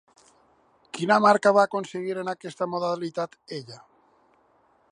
[0.97, 3.79] Quina marca va aconseguir en aquesta modalitat ella?